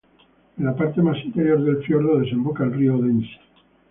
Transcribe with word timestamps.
En 0.57 0.65
la 0.65 0.75
parte 0.75 0.99
más 0.99 1.15
interior 1.23 1.63
del 1.63 1.83
fiordo 1.83 2.17
desemboca 2.17 2.63
el 2.63 2.73
río 2.73 2.97
Odense. 2.97 3.39